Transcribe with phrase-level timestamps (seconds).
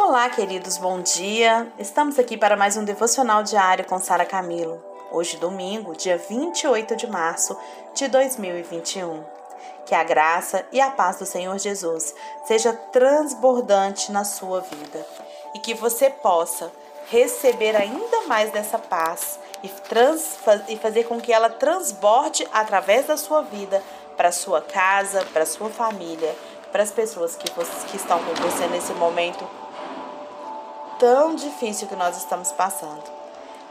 [0.00, 1.72] Olá, queridos, bom dia.
[1.76, 4.80] Estamos aqui para mais um devocional diário com Sara Camilo.
[5.10, 7.58] Hoje, domingo, dia 28 de março
[7.96, 9.24] de 2021.
[9.84, 12.14] Que a graça e a paz do Senhor Jesus
[12.44, 15.04] seja transbordante na sua vida
[15.52, 16.70] e que você possa
[17.10, 20.38] receber ainda mais dessa paz e, trans,
[20.68, 23.82] e fazer com que ela transborde através da sua vida
[24.16, 26.36] para sua casa, para sua família,
[26.70, 29.44] para as pessoas que, que estão com você nesse momento
[30.98, 33.04] tão difícil que nós estamos passando,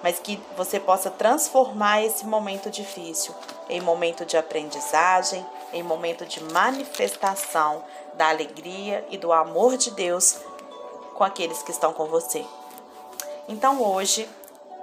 [0.02, 3.34] mas que você possa transformar esse momento difícil
[3.70, 10.40] em momento de aprendizagem, em momento de manifestação da alegria e do amor de Deus
[11.13, 12.45] com aqueles que estão com você.
[13.48, 14.30] Então hoje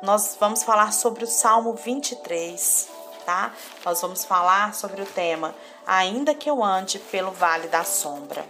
[0.02, 2.88] nós vamos falar sobre o Salmo 23,
[3.24, 3.52] tá?
[3.84, 5.54] Nós vamos falar sobre o tema
[5.86, 8.44] Ainda que eu ande pelo vale da sombra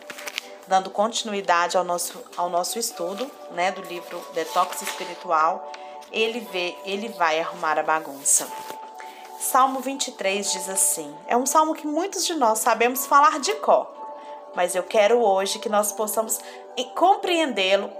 [0.66, 5.70] dando continuidade ao nosso, ao nosso estudo, né, do livro Detox Espiritual,
[6.10, 8.46] ele vê, ele vai arrumar a bagunça.
[9.38, 13.86] Salmo 23 diz assim: é um salmo que muitos de nós sabemos falar de cor,
[14.54, 16.40] mas eu quero hoje que nós possamos
[16.94, 17.90] compreendê-lo,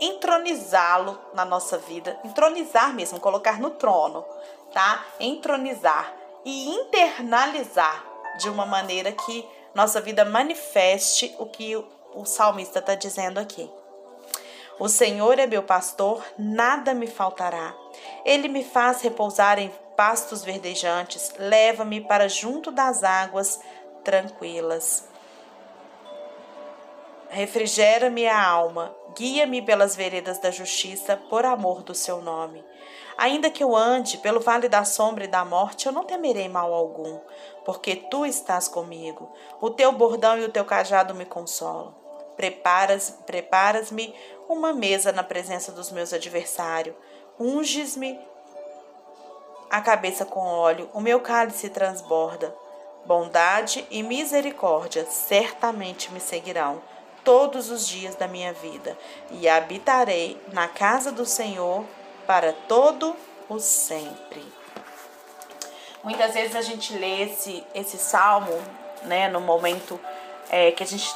[0.00, 4.24] entronizá-lo na nossa vida, entronizar mesmo, colocar no trono,
[4.72, 5.04] tá?
[5.20, 6.12] Entronizar
[6.44, 8.04] e internalizar
[8.38, 13.70] de uma maneira que nossa vida manifeste o que o salmista está dizendo aqui.
[14.78, 17.74] O Senhor é meu pastor, nada me faltará.
[18.24, 23.60] Ele me faz repousar em pastos verdejantes, leva-me para junto das águas
[24.02, 25.08] tranquilas.
[27.28, 32.64] Refrigera-me a alma, guia-me pelas veredas da justiça, por amor do seu nome.
[33.16, 36.74] Ainda que eu ande pelo vale da sombra e da morte, eu não temerei mal
[36.74, 37.20] algum,
[37.64, 39.32] porque tu estás comigo.
[39.60, 42.03] O teu bordão e o teu cajado me consolam.
[42.36, 44.14] Preparas, preparas-me
[44.48, 46.94] uma mesa na presença dos meus adversários.
[47.38, 48.18] Unges-me
[49.70, 52.54] a cabeça com óleo, o meu cálice transborda.
[53.04, 56.80] Bondade e misericórdia certamente me seguirão
[57.24, 58.96] todos os dias da minha vida,
[59.30, 61.84] e habitarei na casa do Senhor
[62.26, 63.16] para todo
[63.48, 64.44] o sempre.
[66.02, 68.52] Muitas vezes a gente lê esse, esse salmo,
[69.04, 69.98] né, no momento
[70.50, 71.10] é, que a gente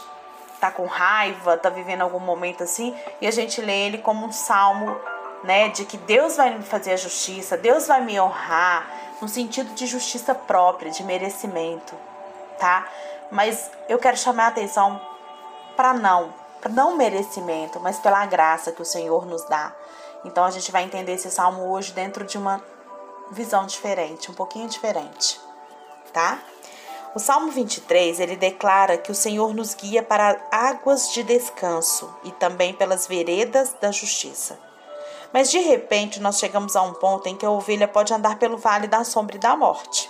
[0.60, 4.32] tá com raiva, tá vivendo algum momento assim, e a gente lê ele como um
[4.32, 4.96] salmo,
[5.44, 9.74] né, de que Deus vai me fazer a justiça, Deus vai me honrar, no sentido
[9.74, 11.94] de justiça própria, de merecimento,
[12.58, 12.86] tá?
[13.30, 15.00] Mas eu quero chamar a atenção
[15.76, 19.72] para não, para não merecimento, mas pela graça que o Senhor nos dá.
[20.24, 22.62] Então a gente vai entender esse salmo hoje dentro de uma
[23.30, 25.40] visão diferente, um pouquinho diferente,
[26.12, 26.38] tá?
[27.18, 32.30] O Salmo 23, ele declara que o Senhor nos guia para águas de descanso e
[32.30, 34.56] também pelas veredas da justiça.
[35.32, 38.56] Mas de repente nós chegamos a um ponto em que a ovelha pode andar pelo
[38.56, 40.08] vale da sombra e da morte.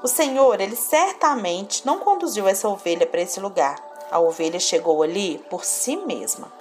[0.00, 3.82] O Senhor, ele certamente não conduziu essa ovelha para esse lugar.
[4.08, 6.52] A ovelha chegou ali por si mesma.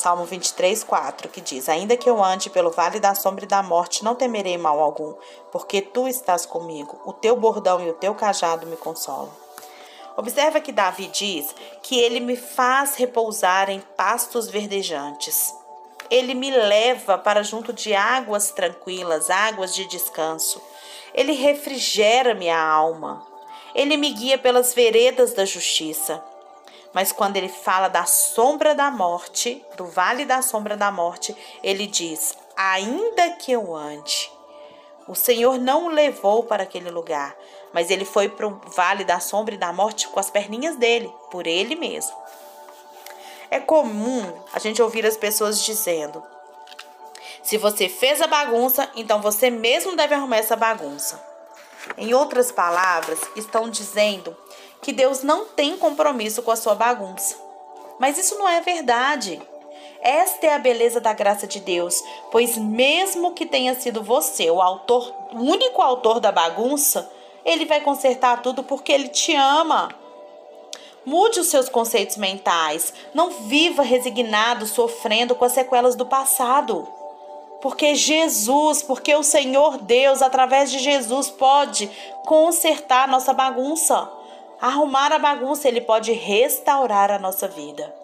[0.00, 3.62] Salmo 23, 4, que diz: Ainda que eu ande pelo vale da sombra e da
[3.62, 5.14] morte, não temerei mal algum,
[5.52, 9.30] porque tu estás comigo, o teu bordão e o teu cajado me consolam.
[10.16, 15.54] Observa que Davi diz que ele me faz repousar em pastos verdejantes.
[16.10, 20.62] Ele me leva para junto de águas tranquilas, águas de descanso.
[21.12, 23.26] Ele refrigera minha alma.
[23.74, 26.24] Ele me guia pelas veredas da justiça.
[26.92, 31.86] Mas quando ele fala da sombra da morte, do vale da sombra da morte, ele
[31.86, 34.30] diz: Ainda que eu ande.
[35.06, 37.34] O Senhor não o levou para aquele lugar,
[37.72, 41.12] mas ele foi para o vale da sombra e da morte com as perninhas dele,
[41.30, 42.14] por ele mesmo.
[43.50, 46.22] É comum a gente ouvir as pessoas dizendo:
[47.42, 51.20] se você fez a bagunça, então você mesmo deve arrumar essa bagunça.
[51.96, 54.36] Em outras palavras, estão dizendo
[54.82, 57.36] que Deus não tem compromisso com a sua bagunça.
[57.98, 59.40] Mas isso não é verdade.
[60.00, 64.62] Esta é a beleza da graça de Deus, pois mesmo que tenha sido você o
[64.62, 67.10] autor, o único autor da bagunça,
[67.44, 69.90] ele vai consertar tudo porque ele te ama.
[71.04, 72.92] Mude os seus conceitos mentais.
[73.12, 76.86] Não viva resignado, sofrendo com as sequelas do passado.
[77.60, 81.90] Porque Jesus, porque o Senhor Deus, através de Jesus, pode
[82.24, 84.10] consertar nossa bagunça
[84.60, 87.94] arrumar a bagunça, ele pode restaurar a nossa vida.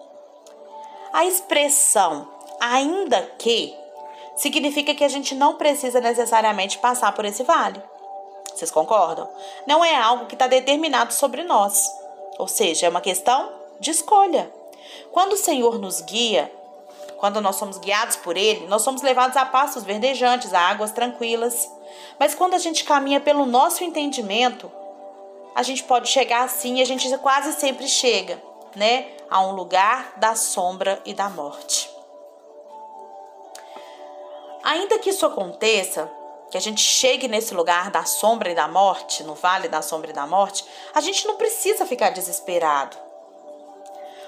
[1.13, 2.29] A expressão
[2.61, 3.75] ainda que
[4.37, 7.83] significa que a gente não precisa necessariamente passar por esse vale.
[8.55, 9.29] Vocês concordam?
[9.67, 11.91] Não é algo que está determinado sobre nós.
[12.39, 14.51] Ou seja, é uma questão de escolha.
[15.13, 16.51] Quando o Senhor nos guia,
[17.19, 21.71] quando nós somos guiados por Ele, nós somos levados a pastos verdejantes, a águas tranquilas.
[22.19, 24.71] Mas quando a gente caminha pelo nosso entendimento,
[25.57, 28.41] a gente pode chegar assim, a gente quase sempre chega,
[28.75, 31.91] né, a um lugar da sombra e da morte.
[34.63, 36.11] Ainda que isso aconteça,
[36.51, 40.11] que a gente chegue nesse lugar da sombra e da morte, no vale da sombra
[40.11, 40.63] e da morte,
[40.95, 42.95] a gente não precisa ficar desesperado.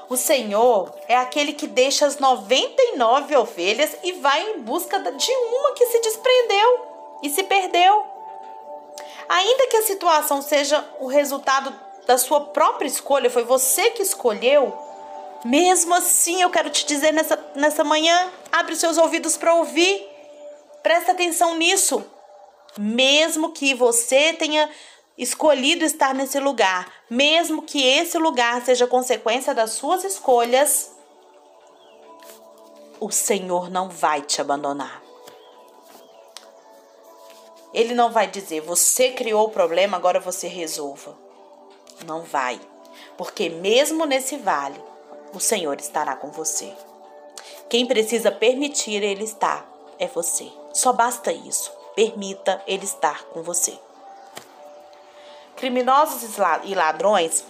[0.09, 5.73] O Senhor é aquele que deixa as 99 ovelhas e vai em busca de uma
[5.73, 8.18] que se desprendeu e se perdeu.
[9.29, 11.75] Ainda que a situação seja o resultado
[12.07, 14.77] da sua própria escolha, foi você que escolheu,
[15.45, 20.09] mesmo assim eu quero te dizer nessa, nessa manhã, abre os seus ouvidos para ouvir.
[20.83, 22.05] Presta atenção nisso.
[22.79, 24.69] Mesmo que você tenha
[25.17, 30.93] escolhido estar nesse lugar, mesmo que esse lugar seja consequência das suas escolhas,
[33.01, 35.08] o Senhor não vai te abandonar.
[37.73, 41.17] Ele não vai dizer, você criou o problema, agora você resolva.
[42.07, 42.61] Não vai.
[43.17, 44.83] Porque mesmo nesse vale,
[45.35, 46.73] o Senhor estará com você.
[47.69, 49.69] Quem precisa permitir ele estar
[49.99, 50.51] é você.
[50.73, 51.71] Só basta isso.
[51.95, 53.79] Permita ele estar com você.
[55.57, 57.45] Criminosos e ladrões,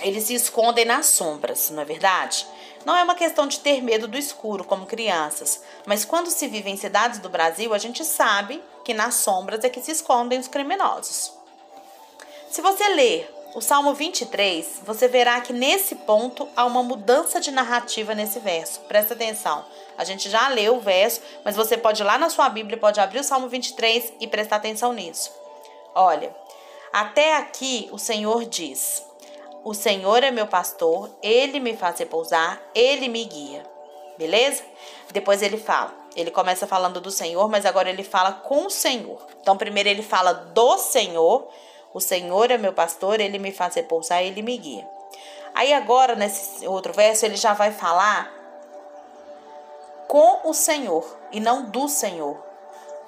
[0.00, 2.46] eles se escondem nas sombras, não é verdade?
[2.86, 6.70] Não é uma questão de ter medo do escuro como crianças, mas quando se vive
[6.70, 10.46] em cidades do Brasil, a gente sabe que nas sombras é que se escondem os
[10.46, 11.32] criminosos.
[12.48, 17.50] Se você ler o Salmo 23, você verá que nesse ponto há uma mudança de
[17.50, 18.78] narrativa nesse verso.
[18.82, 19.64] Presta atenção.
[19.98, 23.00] A gente já leu o verso, mas você pode ir lá na sua Bíblia, pode
[23.00, 25.32] abrir o Salmo 23 e prestar atenção nisso.
[25.92, 26.32] Olha,
[26.92, 29.02] até aqui o Senhor diz:
[29.66, 33.64] O Senhor é meu pastor, ele me faz repousar, ele me guia.
[34.16, 34.62] Beleza?
[35.12, 35.92] Depois ele fala.
[36.14, 39.18] Ele começa falando do Senhor, mas agora ele fala com o Senhor.
[39.40, 41.48] Então, primeiro ele fala do Senhor.
[41.92, 44.88] O Senhor é meu pastor, ele me faz repousar, ele me guia.
[45.52, 48.32] Aí agora, nesse outro verso, ele já vai falar
[50.06, 52.40] com o Senhor e não do Senhor.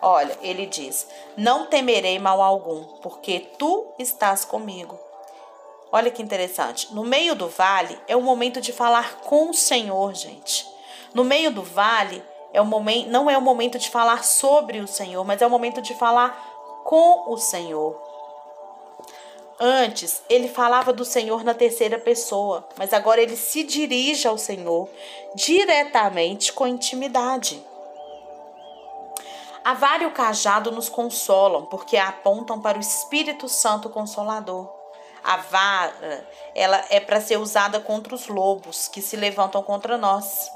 [0.03, 1.07] Olha, ele diz:
[1.37, 5.07] Não temerei mal algum, porque tu estás comigo.
[5.91, 6.95] Olha que interessante.
[6.95, 10.67] No meio do vale é o momento de falar com o Senhor, gente.
[11.15, 14.87] No meio do vale é o momento, não é o momento de falar sobre o
[14.87, 18.09] Senhor, mas é o momento de falar com o Senhor.
[19.61, 24.89] Antes, ele falava do Senhor na terceira pessoa, mas agora ele se dirige ao Senhor
[25.35, 27.61] diretamente com intimidade.
[29.65, 34.78] A vara e o cajado nos consolam, porque apontam para o Espírito Santo Consolador.
[35.23, 40.51] A vara, ela é para ser usada contra os lobos que se levantam contra nós.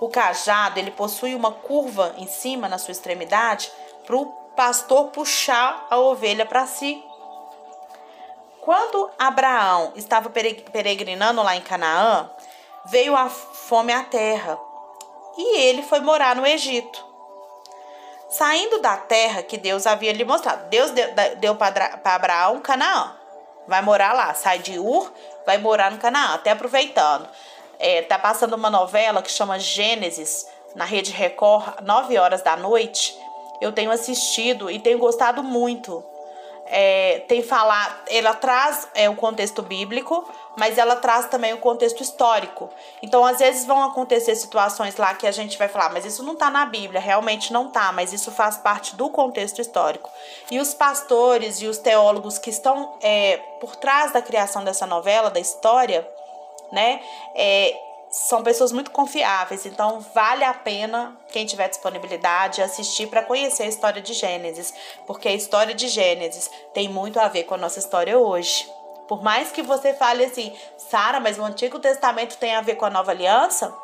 [0.00, 3.70] O cajado, ele possui uma curva em cima, na sua extremidade,
[4.04, 7.02] para o pastor puxar a ovelha para si.
[8.60, 12.30] Quando Abraão estava peregrinando lá em Canaã,
[12.86, 14.58] veio a fome à terra
[15.36, 17.04] e ele foi morar no Egito.
[18.28, 21.08] Saindo da terra que Deus havia lhe mostrado, Deus deu,
[21.38, 23.15] deu para Abraão Canaã.
[23.66, 25.12] Vai morar lá, sai de Ur,
[25.44, 27.28] vai morar no Canaã, até aproveitando.
[27.78, 33.16] É, tá passando uma novela que chama Gênesis na Rede Record, 9 horas da noite.
[33.60, 36.04] Eu tenho assistido e tenho gostado muito
[36.68, 42.02] é, tem falar, ela traz é, o contexto bíblico, mas ela traz também o contexto
[42.02, 42.70] histórico.
[43.02, 46.32] Então, às vezes vão acontecer situações lá que a gente vai falar, mas isso não
[46.32, 50.10] está na Bíblia, realmente não está, mas isso faz parte do contexto histórico.
[50.50, 55.30] E os pastores e os teólogos que estão é, por trás da criação dessa novela,
[55.30, 56.08] da história,
[56.72, 57.00] né,
[57.34, 57.76] é,
[58.10, 63.66] são pessoas muito confiáveis, então vale a pena quem tiver disponibilidade assistir para conhecer a
[63.66, 64.72] história de Gênesis,
[65.06, 68.66] porque a história de Gênesis tem muito a ver com a nossa história hoje.
[69.08, 72.84] Por mais que você fale assim, Sara, mas o Antigo Testamento tem a ver com
[72.84, 73.74] a Nova Aliança,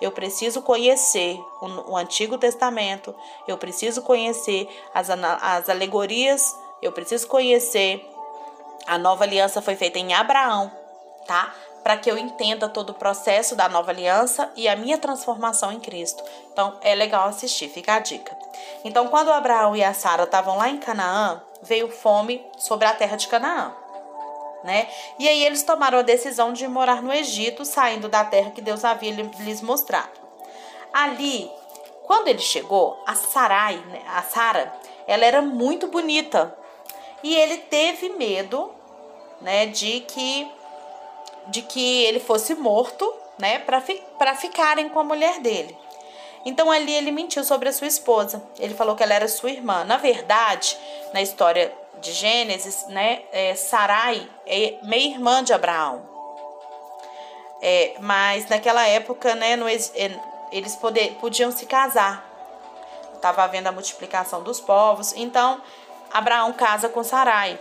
[0.00, 3.14] eu preciso conhecer o, o Antigo Testamento,
[3.48, 8.06] eu preciso conhecer as, as alegorias, eu preciso conhecer
[8.86, 10.70] a Nova Aliança foi feita em Abraão,
[11.26, 11.52] tá?
[11.86, 15.78] para que eu entenda todo o processo da nova aliança e a minha transformação em
[15.78, 16.20] Cristo.
[16.52, 18.36] Então, é legal assistir, fica a dica.
[18.84, 23.16] Então, quando Abraão e a Sara estavam lá em Canaã, veio fome sobre a terra
[23.16, 23.72] de Canaã.
[24.66, 24.88] Né?
[25.16, 28.84] E aí eles tomaram a decisão de morar no Egito, saindo da terra que Deus
[28.84, 30.10] havia lhes mostrado.
[30.92, 31.48] Ali,
[32.02, 34.74] quando ele chegou, a Sarai, né, a Sara,
[35.06, 36.52] ela era muito bonita.
[37.22, 38.72] E ele teve medo,
[39.40, 40.50] né, de que
[41.46, 44.02] de que ele fosse morto, né, para fi
[44.40, 45.78] ficarem com a mulher dele.
[46.44, 48.42] Então ali ele mentiu sobre a sua esposa.
[48.58, 49.84] Ele falou que ela era sua irmã.
[49.84, 50.76] Na verdade,
[51.12, 51.72] na história
[52.06, 56.02] de Gênesis, né, é, Sarai é meia irmã de Abraão.
[57.60, 59.76] É, mas naquela época, né, no, é,
[60.52, 62.24] eles poder, podiam se casar.
[63.14, 65.12] Estava havendo a multiplicação dos povos.
[65.16, 65.60] Então,
[66.12, 67.58] Abraão casa com Sarai.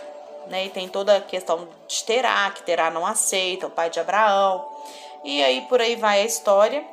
[0.47, 3.99] Né, e tem toda a questão de Terá, que Terá não aceita, o pai de
[3.99, 4.63] Abraão.
[5.23, 6.85] E aí por aí vai a história.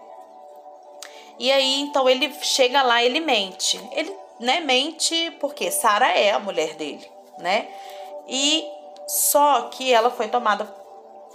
[1.39, 3.79] E aí então ele chega lá, ele mente.
[3.93, 7.07] Ele, né, mente porque Sara é a mulher dele,
[7.39, 7.69] né?
[8.29, 8.67] E
[9.07, 10.65] só que ela foi tomada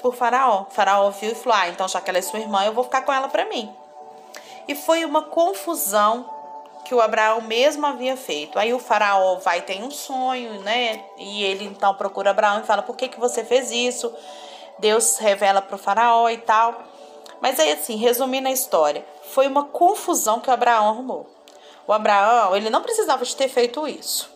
[0.01, 0.65] por Faraó.
[0.69, 3.01] Faraó viu e falou: "Ah, então já que ela é sua irmã, eu vou ficar
[3.01, 3.73] com ela para mim".
[4.67, 6.29] E foi uma confusão
[6.85, 8.57] que o Abraão mesmo havia feito.
[8.57, 11.03] Aí o faraó vai tem um sonho, né?
[11.17, 14.13] E ele então procura Abraão e fala: "Por que que você fez isso?"
[14.79, 16.75] Deus revela para o faraó e tal.
[17.41, 21.27] Mas aí assim, resumindo a história, foi uma confusão que o Abraão arrumou.
[21.85, 24.29] O Abraão, ele não precisava de ter feito isso,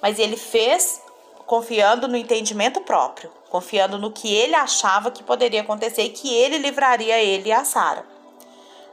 [0.00, 1.00] mas ele fez
[1.48, 6.58] confiando no entendimento próprio, confiando no que ele achava que poderia acontecer e que ele
[6.58, 8.04] livraria ele e a Sara,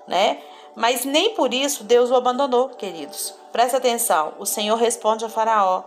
[0.07, 0.41] né?
[0.73, 3.35] Mas nem por isso Deus o abandonou, queridos.
[3.51, 4.33] Presta atenção.
[4.39, 5.83] O Senhor responde a Faraó,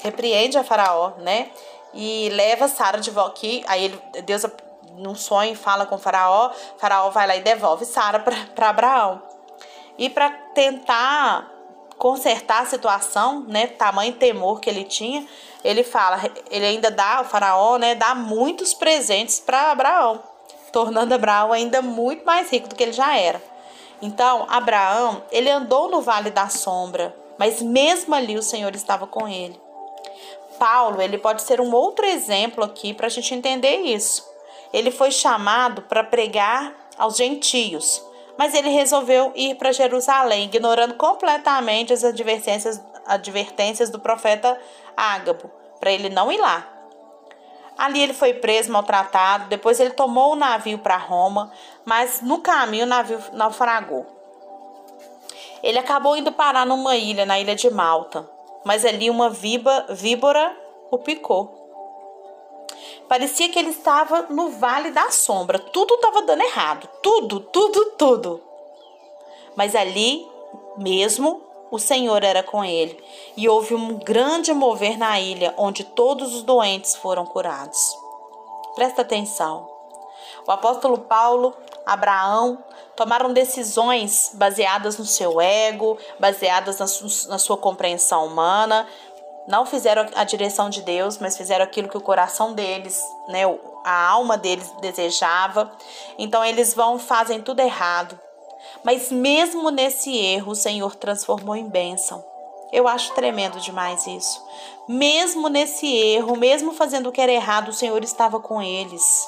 [0.00, 1.50] repreende a Faraó, né?
[1.94, 3.64] E leva Sara de volta aqui.
[3.68, 4.44] Aí ele, Deus
[4.96, 9.22] num sonho fala com faraó, faraó vai lá e devolve Sara para Abraão.
[9.96, 11.57] E para tentar
[11.98, 15.26] consertar a situação, né, tamanho temor que ele tinha,
[15.64, 20.22] ele fala, ele ainda dá o faraó, né, dá muitos presentes para Abraão,
[20.72, 23.42] tornando Abraão ainda muito mais rico do que ele já era.
[24.00, 29.26] Então, Abraão, ele andou no vale da sombra, mas mesmo ali o Senhor estava com
[29.26, 29.60] ele.
[30.58, 34.28] Paulo, ele pode ser um outro exemplo aqui para a gente entender isso
[34.72, 38.02] ele foi chamado para pregar aos gentios,
[38.38, 44.56] mas ele resolveu ir para Jerusalém, ignorando completamente as advertências, advertências do profeta
[44.96, 46.66] Ágabo, para ele não ir lá.
[47.76, 51.50] Ali ele foi preso, maltratado, depois ele tomou o navio para Roma,
[51.84, 54.06] mas no caminho o navio naufragou.
[55.60, 58.28] Ele acabou indo parar numa ilha, na ilha de Malta,
[58.64, 60.56] mas ali uma víbora
[60.92, 61.67] o picou.
[63.08, 65.58] Parecia que ele estava no vale da sombra.
[65.58, 66.88] Tudo estava dando errado.
[67.02, 68.40] Tudo, tudo, tudo.
[69.56, 70.28] Mas ali
[70.76, 73.02] mesmo o Senhor era com ele.
[73.36, 77.96] E houve um grande mover na ilha, onde todos os doentes foram curados.
[78.74, 79.68] Presta atenção.
[80.46, 82.62] O apóstolo Paulo, Abraão,
[82.96, 86.78] tomaram decisões baseadas no seu ego, baseadas
[87.28, 88.88] na sua compreensão humana,
[89.48, 93.44] não fizeram a direção de Deus, mas fizeram aquilo que o coração deles, né,
[93.82, 95.72] a alma deles desejava.
[96.18, 98.20] Então eles vão fazem tudo errado.
[98.84, 102.22] Mas mesmo nesse erro, o Senhor transformou em bênção.
[102.70, 104.44] Eu acho tremendo demais isso.
[104.86, 109.26] Mesmo nesse erro, mesmo fazendo o que era errado, o Senhor estava com eles.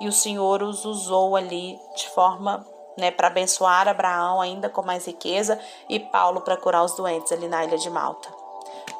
[0.00, 2.66] E o Senhor os usou ali de forma
[2.96, 7.46] né, para abençoar Abraão ainda com mais riqueza e Paulo para curar os doentes ali
[7.46, 8.37] na ilha de Malta.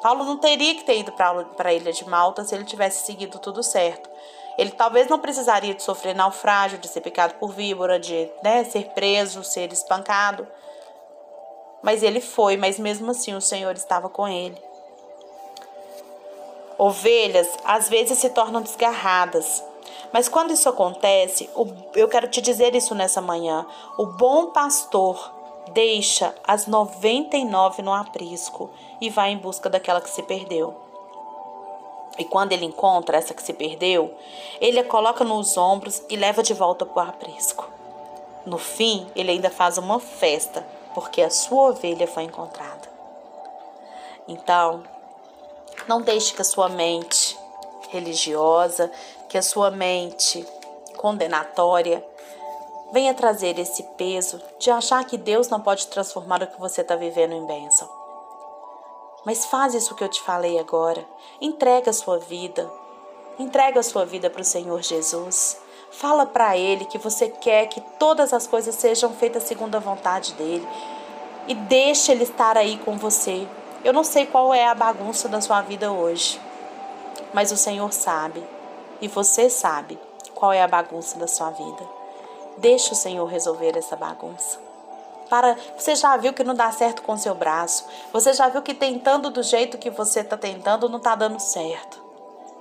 [0.01, 3.39] Paulo não teria que ter ido para a ilha de Malta se ele tivesse seguido
[3.39, 4.09] tudo certo.
[4.57, 8.89] Ele talvez não precisaria de sofrer naufrágio, de ser picado por víbora, de né, ser
[8.89, 10.47] preso, ser espancado.
[11.81, 14.61] Mas ele foi, mas mesmo assim o Senhor estava com ele.
[16.77, 19.63] Ovelhas às vezes se tornam desgarradas,
[20.11, 21.49] mas quando isso acontece,
[21.95, 23.65] eu quero te dizer isso nessa manhã:
[23.97, 25.38] o bom pastor
[25.73, 28.69] deixa as 99 no aprisco
[29.01, 30.75] e vai em busca daquela que se perdeu.
[32.17, 34.13] E quando ele encontra essa que se perdeu,
[34.59, 37.69] ele a coloca nos ombros e leva de volta para o aprisco.
[38.45, 42.89] No fim, ele ainda faz uma festa, porque a sua ovelha foi encontrada.
[44.27, 44.83] Então,
[45.87, 47.37] não deixe que a sua mente
[47.89, 48.91] religiosa,
[49.27, 50.45] que a sua mente
[50.97, 52.05] condenatória
[52.91, 56.95] venha trazer esse peso de achar que Deus não pode transformar o que você está
[56.95, 57.89] vivendo em bênção.
[59.25, 61.05] Mas faz isso que eu te falei agora.
[61.41, 62.69] Entrega a sua vida.
[63.37, 65.59] Entrega a sua vida para o Senhor Jesus.
[65.91, 70.33] Fala para Ele que você quer que todas as coisas sejam feitas segundo a vontade
[70.33, 70.67] dEle.
[71.47, 73.47] E deixa Ele estar aí com você.
[73.83, 76.39] Eu não sei qual é a bagunça da sua vida hoje,
[77.33, 78.43] mas o Senhor sabe.
[79.01, 79.97] E você sabe
[80.35, 81.98] qual é a bagunça da sua vida.
[82.59, 84.59] Deixa o Senhor resolver essa bagunça.
[85.29, 87.85] Para, você já viu que não dá certo com seu braço.
[88.11, 92.03] Você já viu que tentando do jeito que você está tentando não está dando certo.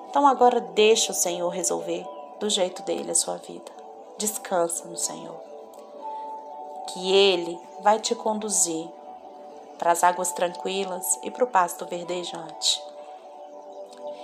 [0.09, 2.07] Então agora deixa o Senhor resolver.
[2.39, 3.73] do jeito dele a sua vida.
[4.17, 5.35] Descansa no Senhor.
[6.87, 8.89] Que Ele vai te conduzir
[9.77, 12.81] para as águas tranquilas e para o pasto verdejante.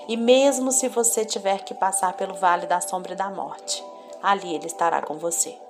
[0.06, 3.84] E mesmo se você tiver que passar pelo vale da sombra e da morte,
[4.22, 5.63] ali Ele estará com você.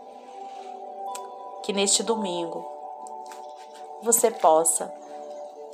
[1.65, 2.63] Que neste domingo
[4.03, 4.93] você possa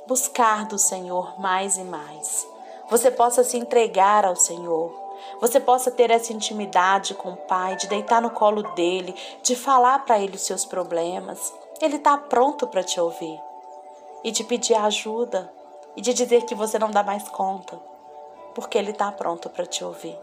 [0.07, 2.47] buscar do Senhor mais e mais.
[2.89, 4.89] Você possa se entregar ao Senhor.
[5.41, 10.05] Você possa ter essa intimidade com o Pai, de deitar no colo dele, de falar
[10.05, 11.53] para ele os seus problemas.
[11.81, 13.37] Ele está pronto para te ouvir
[14.23, 15.51] e de pedir ajuda
[15.97, 17.77] e de dizer que você não dá mais conta,
[18.55, 20.17] porque ele está pronto para te ouvir.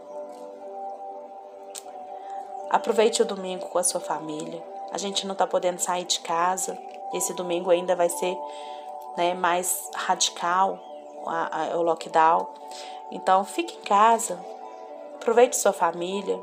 [2.71, 4.78] Aproveite o domingo com a sua família.
[4.91, 6.77] A gente não está podendo sair de casa.
[7.13, 8.37] Esse domingo ainda vai ser
[9.17, 10.79] né, mais radical
[11.25, 12.47] a, a, o lockdown.
[13.11, 14.39] Então, fique em casa,
[15.15, 16.39] aproveite sua família,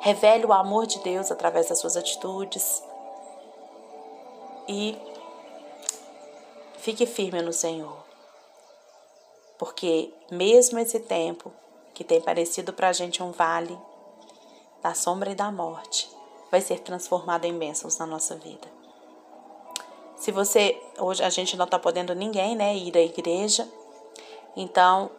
[0.00, 2.82] revele o amor de Deus através das suas atitudes
[4.68, 4.98] e
[6.78, 7.96] fique firme no Senhor.
[9.58, 11.52] Porque mesmo esse tempo
[11.94, 13.78] que tem parecido para a gente um vale
[14.82, 16.13] da sombra e da morte,
[16.54, 18.68] vai ser transformado em bênçãos na nossa vida.
[20.14, 23.68] Se você, hoje a gente não está podendo ninguém, né, ir à igreja,
[24.56, 25.10] então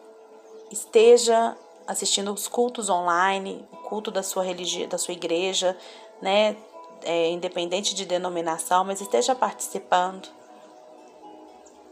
[0.70, 1.54] esteja
[1.86, 5.76] assistindo os cultos online, o culto da sua religião, da sua igreja,
[6.22, 6.56] né,
[7.02, 10.30] é, independente de denominação, mas esteja participando,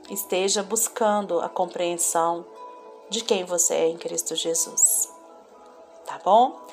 [0.08, 2.46] esteja buscando a compreensão
[3.10, 5.12] de quem você é em Cristo Jesus.
[6.06, 6.64] Tá bom?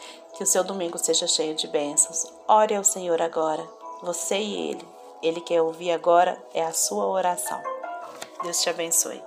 [0.41, 2.25] Que o seu domingo seja cheio de bênçãos.
[2.47, 3.63] Ore ao Senhor agora,
[4.01, 4.87] você e Ele.
[5.21, 7.61] Ele quer ouvir agora é a sua oração.
[8.41, 9.21] Deus te abençoe.